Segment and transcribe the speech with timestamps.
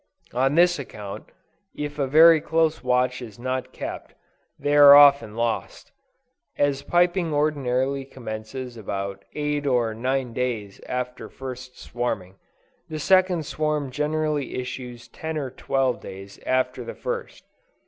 [0.33, 1.25] On this account,
[1.77, 4.15] if a very close watch is not kept,
[4.57, 5.91] they are often lost.
[6.57, 12.33] As piping ordinarily commences about eight or nine days after first swarming,
[12.89, 17.43] the second swarm generally issues ten or twelve days after the first.